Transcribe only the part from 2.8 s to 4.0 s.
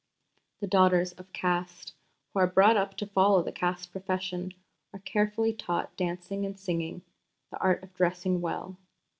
to follow the Caste